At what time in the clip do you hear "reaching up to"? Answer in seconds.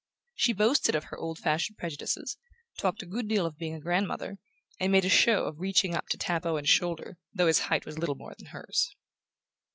5.59-6.17